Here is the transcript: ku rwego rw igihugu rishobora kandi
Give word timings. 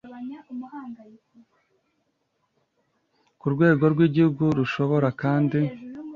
ku 3.39 3.47
rwego 3.53 3.83
rw 3.93 3.99
igihugu 4.07 4.43
rishobora 4.59 5.09
kandi 5.21 5.59